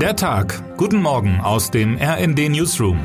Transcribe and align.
Der 0.00 0.14
Tag. 0.14 0.76
Guten 0.76 1.00
Morgen 1.00 1.40
aus 1.40 1.70
dem 1.70 1.96
RND 1.96 2.50
Newsroom. 2.50 2.98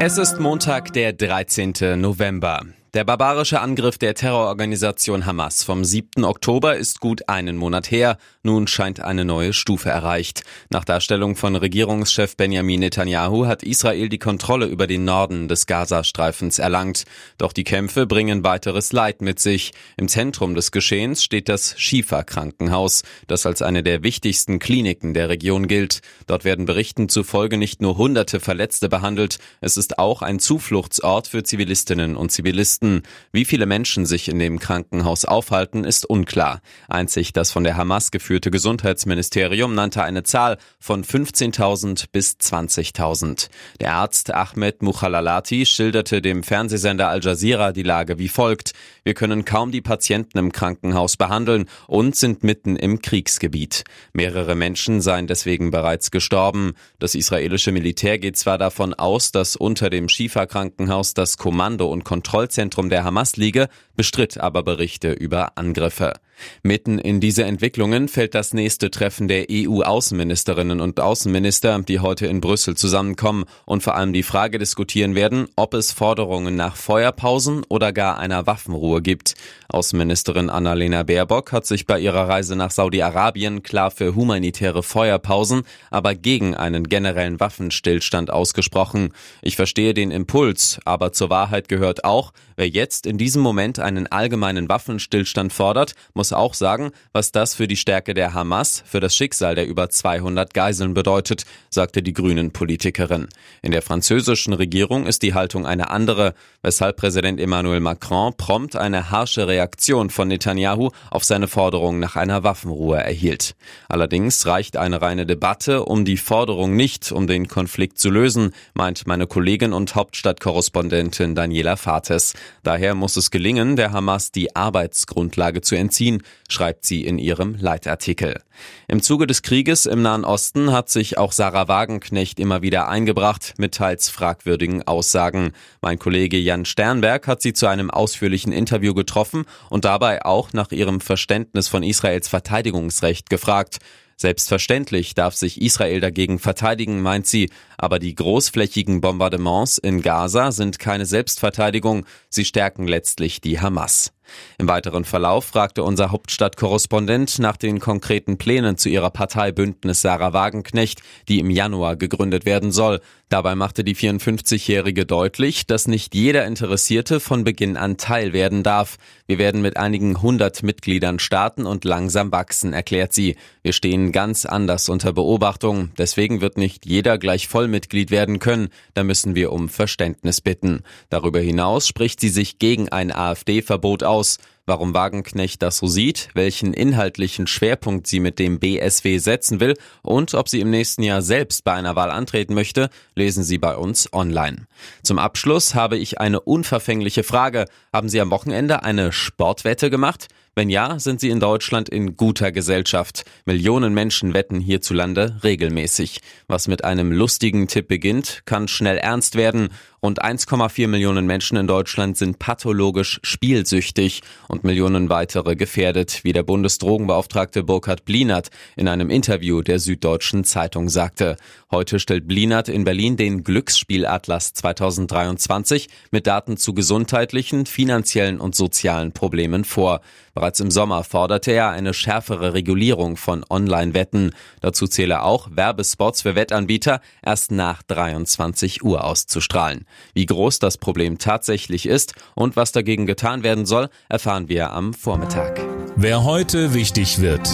Es 0.00 0.18
ist 0.18 0.40
Montag, 0.40 0.92
der 0.94 1.12
13. 1.12 2.00
November. 2.00 2.62
Der 2.94 3.02
barbarische 3.02 3.60
Angriff 3.60 3.98
der 3.98 4.14
Terrororganisation 4.14 5.26
Hamas 5.26 5.64
vom 5.64 5.84
7. 5.84 6.22
Oktober 6.22 6.76
ist 6.76 7.00
gut 7.00 7.28
einen 7.28 7.56
Monat 7.56 7.90
her. 7.90 8.18
Nun 8.44 8.68
scheint 8.68 9.00
eine 9.00 9.24
neue 9.24 9.52
Stufe 9.52 9.88
erreicht. 9.88 10.44
Nach 10.70 10.84
Darstellung 10.84 11.34
von 11.34 11.56
Regierungschef 11.56 12.36
Benjamin 12.36 12.78
Netanyahu 12.78 13.46
hat 13.46 13.64
Israel 13.64 14.08
die 14.08 14.20
Kontrolle 14.20 14.66
über 14.66 14.86
den 14.86 15.04
Norden 15.04 15.48
des 15.48 15.66
Gazastreifens 15.66 16.60
erlangt. 16.60 17.02
Doch 17.36 17.52
die 17.52 17.64
Kämpfe 17.64 18.06
bringen 18.06 18.44
weiteres 18.44 18.92
Leid 18.92 19.22
mit 19.22 19.40
sich. 19.40 19.72
Im 19.96 20.06
Zentrum 20.06 20.54
des 20.54 20.70
Geschehens 20.70 21.24
steht 21.24 21.48
das 21.48 21.74
Schifa-Krankenhaus, 21.76 23.02
das 23.26 23.44
als 23.44 23.60
eine 23.60 23.82
der 23.82 24.04
wichtigsten 24.04 24.60
Kliniken 24.60 25.14
der 25.14 25.28
Region 25.28 25.66
gilt. 25.66 26.00
Dort 26.28 26.44
werden 26.44 26.64
Berichten 26.64 27.08
zufolge 27.08 27.58
nicht 27.58 27.82
nur 27.82 27.96
hunderte 27.98 28.38
Verletzte 28.38 28.88
behandelt, 28.88 29.38
es 29.60 29.76
ist 29.76 29.98
auch 29.98 30.22
ein 30.22 30.38
Zufluchtsort 30.38 31.26
für 31.26 31.42
Zivilistinnen 31.42 32.14
und 32.14 32.30
Zivilisten. 32.30 32.83
Ärzten. 32.84 33.02
Wie 33.32 33.44
viele 33.44 33.66
Menschen 33.66 34.06
sich 34.06 34.28
in 34.28 34.38
dem 34.38 34.58
Krankenhaus 34.58 35.24
aufhalten, 35.24 35.84
ist 35.84 36.06
unklar. 36.06 36.60
Einzig 36.88 37.32
das 37.32 37.50
von 37.50 37.64
der 37.64 37.76
Hamas 37.76 38.10
geführte 38.10 38.50
Gesundheitsministerium 38.50 39.74
nannte 39.74 40.02
eine 40.02 40.22
Zahl 40.22 40.58
von 40.78 41.04
15.000 41.04 42.06
bis 42.12 42.36
20.000. 42.40 43.48
Der 43.80 43.94
Arzt 43.94 44.32
Ahmed 44.32 44.82
Mukhalalati 44.82 45.66
schilderte 45.66 46.22
dem 46.22 46.42
Fernsehsender 46.42 47.08
Al 47.08 47.24
Jazeera 47.24 47.72
die 47.72 47.82
Lage 47.82 48.18
wie 48.18 48.28
folgt. 48.28 48.72
Wir 49.02 49.14
können 49.14 49.44
kaum 49.44 49.72
die 49.72 49.82
Patienten 49.82 50.38
im 50.38 50.52
Krankenhaus 50.52 51.16
behandeln 51.16 51.66
und 51.86 52.14
sind 52.14 52.44
mitten 52.44 52.76
im 52.76 53.02
Kriegsgebiet. 53.02 53.84
Mehrere 54.12 54.54
Menschen 54.54 55.00
seien 55.00 55.26
deswegen 55.26 55.70
bereits 55.70 56.10
gestorben. 56.10 56.74
Das 56.98 57.14
israelische 57.14 57.72
Militär 57.72 58.18
geht 58.18 58.36
zwar 58.36 58.58
davon 58.58 58.94
aus, 58.94 59.32
dass 59.32 59.56
unter 59.56 59.90
dem 59.90 60.08
Schifa-Krankenhaus 60.08 61.14
das 61.14 61.36
Kommando- 61.36 61.90
und 61.90 62.04
Kontrollzentrum 62.04 62.73
Zentrum 62.74 62.90
der 62.90 63.04
Hamas 63.04 63.36
liege, 63.36 63.68
bestritt 63.94 64.38
aber 64.38 64.64
Berichte 64.64 65.12
über 65.12 65.56
Angriffe. 65.56 66.14
Mitten 66.62 66.98
in 66.98 67.20
diese 67.20 67.44
Entwicklungen 67.44 68.08
fällt 68.08 68.34
das 68.34 68.52
nächste 68.54 68.90
Treffen 68.90 69.28
der 69.28 69.46
EU-Außenministerinnen 69.50 70.80
und 70.80 71.00
Außenminister, 71.00 71.80
die 71.80 72.00
heute 72.00 72.26
in 72.26 72.40
Brüssel 72.40 72.76
zusammenkommen 72.76 73.44
und 73.66 73.82
vor 73.82 73.94
allem 73.94 74.12
die 74.12 74.22
Frage 74.22 74.58
diskutieren 74.58 75.14
werden, 75.14 75.48
ob 75.56 75.74
es 75.74 75.92
Forderungen 75.92 76.56
nach 76.56 76.76
Feuerpausen 76.76 77.64
oder 77.68 77.92
gar 77.92 78.18
einer 78.18 78.46
Waffenruhe 78.46 79.02
gibt. 79.02 79.34
Außenministerin 79.68 80.50
Annalena 80.50 81.02
Baerbock 81.02 81.52
hat 81.52 81.66
sich 81.66 81.86
bei 81.86 81.98
ihrer 81.98 82.28
Reise 82.28 82.56
nach 82.56 82.70
Saudi-Arabien 82.70 83.62
klar 83.62 83.90
für 83.90 84.14
humanitäre 84.14 84.82
Feuerpausen, 84.82 85.62
aber 85.90 86.14
gegen 86.14 86.54
einen 86.54 86.88
generellen 86.88 87.40
Waffenstillstand 87.40 88.30
ausgesprochen. 88.30 89.12
Ich 89.42 89.56
verstehe 89.56 89.94
den 89.94 90.10
Impuls, 90.10 90.78
aber 90.84 91.12
zur 91.12 91.30
Wahrheit 91.30 91.68
gehört 91.68 92.04
auch, 92.04 92.32
wer 92.56 92.68
jetzt 92.68 93.06
in 93.06 93.18
diesem 93.18 93.42
Moment 93.42 93.78
einen 93.78 94.06
allgemeinen 94.06 94.68
Waffenstillstand 94.68 95.52
fordert, 95.52 95.94
muss 96.14 96.23
auch 96.32 96.54
sagen, 96.54 96.92
was 97.12 97.32
das 97.32 97.54
für 97.54 97.68
die 97.68 97.76
Stärke 97.76 98.14
der 98.14 98.34
Hamas, 98.34 98.82
für 98.86 99.00
das 99.00 99.14
Schicksal 99.14 99.54
der 99.54 99.66
über 99.66 99.90
200 99.90 100.54
Geiseln 100.54 100.94
bedeutet, 100.94 101.44
sagte 101.70 102.02
die 102.02 102.12
grünen 102.12 102.52
Politikerin. 102.52 103.28
In 103.62 103.72
der 103.72 103.82
französischen 103.82 104.52
Regierung 104.52 105.06
ist 105.06 105.22
die 105.22 105.34
Haltung 105.34 105.66
eine 105.66 105.90
andere, 105.90 106.34
weshalb 106.62 106.96
Präsident 106.96 107.40
Emmanuel 107.40 107.80
Macron 107.80 108.34
prompt 108.36 108.76
eine 108.76 109.10
harsche 109.10 109.46
Reaktion 109.46 110.10
von 110.10 110.28
Netanyahu 110.28 110.90
auf 111.10 111.24
seine 111.24 111.48
Forderung 111.48 111.98
nach 111.98 112.16
einer 112.16 112.44
Waffenruhe 112.44 112.98
erhielt. 112.98 113.54
Allerdings 113.88 114.46
reicht 114.46 114.76
eine 114.76 115.02
reine 115.02 115.26
Debatte 115.26 115.84
um 115.84 116.04
die 116.04 116.16
Forderung 116.16 116.76
nicht, 116.76 117.12
um 117.12 117.26
den 117.26 117.48
Konflikt 117.48 117.98
zu 117.98 118.10
lösen, 118.10 118.52
meint 118.74 119.06
meine 119.06 119.26
Kollegin 119.26 119.72
und 119.72 119.94
Hauptstadtkorrespondentin 119.94 121.34
Daniela 121.34 121.76
Fates. 121.76 122.34
Daher 122.62 122.94
muss 122.94 123.16
es 123.16 123.30
gelingen, 123.30 123.76
der 123.76 123.92
Hamas 123.92 124.32
die 124.32 124.54
Arbeitsgrundlage 124.54 125.60
zu 125.60 125.74
entziehen, 125.74 126.13
schreibt 126.48 126.84
sie 126.84 127.04
in 127.04 127.18
ihrem 127.18 127.56
Leitartikel. 127.56 128.40
Im 128.88 129.02
Zuge 129.02 129.26
des 129.26 129.42
Krieges 129.42 129.86
im 129.86 130.02
Nahen 130.02 130.24
Osten 130.24 130.72
hat 130.72 130.88
sich 130.88 131.18
auch 131.18 131.32
Sarah 131.32 131.68
Wagenknecht 131.68 132.38
immer 132.38 132.62
wieder 132.62 132.88
eingebracht 132.88 133.54
mit 133.58 133.74
teils 133.74 134.08
fragwürdigen 134.08 134.86
Aussagen. 134.86 135.52
Mein 135.80 135.98
Kollege 135.98 136.38
Jan 136.38 136.64
Sternberg 136.64 137.26
hat 137.26 137.42
sie 137.42 137.52
zu 137.52 137.66
einem 137.66 137.90
ausführlichen 137.90 138.52
Interview 138.52 138.94
getroffen 138.94 139.44
und 139.70 139.84
dabei 139.84 140.24
auch 140.24 140.52
nach 140.52 140.70
ihrem 140.72 141.00
Verständnis 141.00 141.68
von 141.68 141.82
Israels 141.82 142.28
Verteidigungsrecht 142.28 143.30
gefragt. 143.30 143.78
Selbstverständlich 144.16 145.14
darf 145.14 145.34
sich 145.34 145.60
Israel 145.60 146.00
dagegen 146.00 146.38
verteidigen, 146.38 147.02
meint 147.02 147.26
sie, 147.26 147.50
aber 147.76 147.98
die 147.98 148.14
großflächigen 148.14 149.00
Bombardements 149.00 149.78
in 149.78 150.02
Gaza 150.02 150.52
sind 150.52 150.78
keine 150.78 151.06
Selbstverteidigung, 151.06 152.06
sie 152.28 152.44
stärken 152.44 152.86
letztlich 152.86 153.40
die 153.40 153.60
Hamas. 153.60 154.13
Im 154.58 154.68
weiteren 154.68 155.04
Verlauf 155.04 155.44
fragte 155.44 155.82
unser 155.82 156.10
Hauptstadtkorrespondent 156.10 157.38
nach 157.38 157.56
den 157.56 157.80
konkreten 157.80 158.38
Plänen 158.38 158.76
zu 158.76 158.88
ihrer 158.88 159.10
Partei 159.10 159.52
Bündnis 159.52 160.02
Sarah 160.02 160.32
Wagenknecht, 160.32 161.02
die 161.28 161.40
im 161.40 161.50
Januar 161.50 161.96
gegründet 161.96 162.46
werden 162.46 162.72
soll. 162.72 163.00
Dabei 163.28 163.56
machte 163.56 163.82
die 163.82 163.96
54-Jährige 163.96 165.06
deutlich, 165.06 165.66
dass 165.66 165.88
nicht 165.88 166.14
jeder 166.14 166.46
Interessierte 166.46 167.18
von 167.18 167.42
Beginn 167.42 167.76
an 167.76 167.96
Teil 167.96 168.32
werden 168.32 168.62
darf. 168.62 168.96
Wir 169.26 169.38
werden 169.38 169.60
mit 169.60 169.76
einigen 169.76 170.22
hundert 170.22 170.62
Mitgliedern 170.62 171.18
starten 171.18 171.66
und 171.66 171.84
langsam 171.84 172.30
wachsen, 172.30 172.72
erklärt 172.72 173.12
sie. 173.12 173.36
Wir 173.62 173.72
stehen 173.72 174.12
ganz 174.12 174.46
anders 174.46 174.88
unter 174.88 175.12
Beobachtung. 175.12 175.90
Deswegen 175.98 176.42
wird 176.42 176.58
nicht 176.58 176.86
jeder 176.86 177.18
gleich 177.18 177.48
Vollmitglied 177.48 178.12
werden 178.12 178.38
können. 178.38 178.68
Da 178.92 179.02
müssen 179.02 179.34
wir 179.34 179.52
um 179.52 179.68
Verständnis 179.68 180.40
bitten. 180.40 180.82
Darüber 181.08 181.40
hinaus 181.40 181.88
spricht 181.88 182.20
sie 182.20 182.28
sich 182.28 182.60
gegen 182.60 182.90
ein 182.90 183.10
AfD-Verbot 183.10 184.04
aus 184.04 184.13
aus, 184.14 184.38
warum 184.64 184.94
Wagenknecht 184.94 185.60
das 185.60 185.78
so 185.78 185.88
sieht, 185.88 186.28
welchen 186.34 186.72
inhaltlichen 186.72 187.48
Schwerpunkt 187.48 188.06
sie 188.06 188.20
mit 188.20 188.38
dem 188.38 188.60
BSW 188.60 189.18
setzen 189.18 189.58
will 189.58 189.74
und 190.02 190.34
ob 190.34 190.48
sie 190.48 190.60
im 190.60 190.70
nächsten 190.70 191.02
Jahr 191.02 191.20
selbst 191.20 191.64
bei 191.64 191.72
einer 191.72 191.96
Wahl 191.96 192.12
antreten 192.12 192.54
möchte, 192.54 192.90
lesen 193.16 193.42
Sie 193.42 193.58
bei 193.58 193.76
uns 193.76 194.12
online. 194.12 194.68
Zum 195.02 195.18
Abschluss 195.18 195.74
habe 195.74 195.98
ich 195.98 196.20
eine 196.20 196.40
unverfängliche 196.40 197.24
Frage. 197.24 197.64
Haben 197.92 198.08
Sie 198.08 198.20
am 198.20 198.30
Wochenende 198.30 198.84
eine 198.84 199.10
Sportwette 199.10 199.90
gemacht? 199.90 200.28
Wenn 200.56 200.70
ja, 200.70 201.00
sind 201.00 201.18
Sie 201.18 201.30
in 201.30 201.40
Deutschland 201.40 201.88
in 201.88 202.16
guter 202.16 202.52
Gesellschaft. 202.52 203.24
Millionen 203.44 203.92
Menschen 203.92 204.34
wetten 204.34 204.60
hierzulande 204.60 205.40
regelmäßig. 205.42 206.20
Was 206.46 206.68
mit 206.68 206.84
einem 206.84 207.10
lustigen 207.10 207.66
Tipp 207.66 207.88
beginnt, 207.88 208.42
kann 208.44 208.68
schnell 208.68 208.96
ernst 208.96 209.34
werden. 209.34 209.70
Rund 210.00 210.22
1,4 210.22 210.86
Millionen 210.86 211.26
Menschen 211.26 211.56
in 211.56 211.66
Deutschland 211.66 212.16
sind 212.16 212.38
pathologisch 212.38 213.20
spielsüchtig 213.24 214.20
und 214.48 214.62
Millionen 214.62 215.08
weitere 215.08 215.56
gefährdet, 215.56 216.20
wie 216.24 216.34
der 216.34 216.42
Bundesdrogenbeauftragte 216.42 217.64
Burkhard 217.64 218.04
Blinert 218.04 218.50
in 218.76 218.86
einem 218.86 219.10
Interview 219.10 219.62
der 219.62 219.78
Süddeutschen 219.80 220.44
Zeitung 220.44 220.88
sagte. 220.88 221.36
Heute 221.70 221.98
stellt 221.98 222.28
Blinert 222.28 222.68
in 222.68 222.84
Berlin 222.84 223.16
den 223.16 223.42
Glücksspielatlas 223.42 224.52
2023 224.52 225.88
mit 226.10 226.26
Daten 226.26 226.58
zu 226.58 226.74
gesundheitlichen, 226.74 227.66
finanziellen 227.66 228.38
und 228.38 228.54
sozialen 228.54 229.12
Problemen 229.12 229.64
vor. 229.64 230.02
Bereits 230.34 230.60
im 230.60 230.70
Sommer 230.70 231.04
forderte 231.04 231.52
er 231.52 231.70
eine 231.70 231.94
schärfere 231.94 232.54
Regulierung 232.54 233.16
von 233.16 233.44
Online-Wetten. 233.48 234.32
Dazu 234.60 234.86
zähle 234.88 235.22
auch, 235.22 235.48
Werbespots 235.52 236.22
für 236.22 236.34
Wettanbieter 236.34 237.00
erst 237.22 237.52
nach 237.52 237.82
23 237.84 238.82
Uhr 238.82 239.04
auszustrahlen. 239.04 239.86
Wie 240.12 240.26
groß 240.26 240.58
das 240.58 240.76
Problem 240.76 241.18
tatsächlich 241.18 241.86
ist 241.86 242.14
und 242.34 242.56
was 242.56 242.72
dagegen 242.72 243.06
getan 243.06 243.44
werden 243.44 243.64
soll, 243.64 243.88
erfahren 244.08 244.48
wir 244.48 244.72
am 244.72 244.92
Vormittag. 244.92 245.60
Wer 245.96 246.24
heute 246.24 246.74
wichtig 246.74 247.20
wird. 247.20 247.48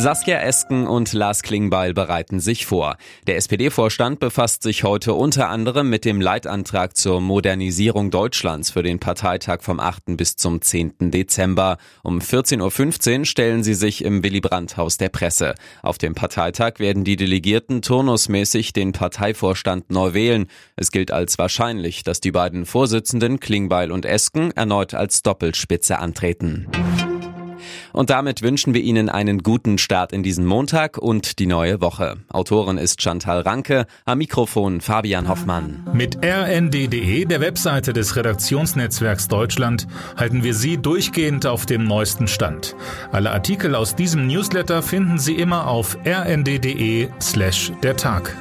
Saskia 0.00 0.38
Esken 0.40 0.86
und 0.86 1.12
Lars 1.12 1.42
Klingbeil 1.42 1.92
bereiten 1.92 2.40
sich 2.40 2.64
vor. 2.64 2.96
Der 3.26 3.36
SPD-Vorstand 3.36 4.18
befasst 4.18 4.62
sich 4.62 4.82
heute 4.82 5.12
unter 5.12 5.50
anderem 5.50 5.90
mit 5.90 6.06
dem 6.06 6.22
Leitantrag 6.22 6.96
zur 6.96 7.20
Modernisierung 7.20 8.10
Deutschlands 8.10 8.70
für 8.70 8.82
den 8.82 8.98
Parteitag 8.98 9.60
vom 9.60 9.78
8. 9.78 10.16
bis 10.16 10.36
zum 10.36 10.62
10. 10.62 11.10
Dezember. 11.10 11.76
Um 12.02 12.20
14.15 12.20 13.18
Uhr 13.18 13.24
stellen 13.26 13.62
sie 13.62 13.74
sich 13.74 14.02
im 14.02 14.24
Willy 14.24 14.40
Brandt-Haus 14.40 14.96
der 14.96 15.10
Presse. 15.10 15.54
Auf 15.82 15.98
dem 15.98 16.14
Parteitag 16.14 16.78
werden 16.78 17.04
die 17.04 17.16
Delegierten 17.16 17.82
turnusmäßig 17.82 18.72
den 18.72 18.92
Parteivorstand 18.92 19.90
neu 19.90 20.14
wählen. 20.14 20.46
Es 20.76 20.92
gilt 20.92 21.10
als 21.10 21.36
wahrscheinlich, 21.36 22.04
dass 22.04 22.22
die 22.22 22.32
beiden 22.32 22.64
Vorsitzenden 22.64 23.38
Klingbeil 23.38 23.92
und 23.92 24.06
Esken 24.06 24.50
erneut 24.52 24.94
als 24.94 25.20
Doppelspitze 25.20 25.98
antreten. 25.98 26.68
Und 27.92 28.10
damit 28.10 28.42
wünschen 28.42 28.74
wir 28.74 28.82
Ihnen 28.82 29.08
einen 29.08 29.42
guten 29.42 29.78
Start 29.78 30.12
in 30.12 30.22
diesen 30.22 30.46
Montag 30.46 30.98
und 30.98 31.38
die 31.38 31.46
neue 31.46 31.80
Woche. 31.80 32.16
Autorin 32.28 32.78
ist 32.78 33.02
Chantal 33.02 33.40
Ranke, 33.40 33.86
am 34.04 34.18
Mikrofon 34.18 34.80
Fabian 34.80 35.28
Hoffmann. 35.28 35.88
Mit 35.92 36.18
rnd.de, 36.24 37.24
der 37.24 37.40
Webseite 37.40 37.92
des 37.92 38.16
Redaktionsnetzwerks 38.16 39.28
Deutschland, 39.28 39.86
halten 40.16 40.42
wir 40.42 40.54
Sie 40.54 40.76
durchgehend 40.76 41.46
auf 41.46 41.66
dem 41.66 41.84
neuesten 41.84 42.28
Stand. 42.28 42.76
Alle 43.12 43.30
Artikel 43.30 43.74
aus 43.74 43.94
diesem 43.94 44.26
Newsletter 44.26 44.82
finden 44.82 45.18
Sie 45.18 45.34
immer 45.34 45.66
auf 45.66 45.96
rnd.de 46.04 47.08
slash 47.20 47.72
der 47.82 47.96
Tag. 47.96 48.36